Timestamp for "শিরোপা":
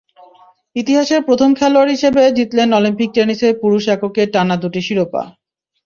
4.87-5.23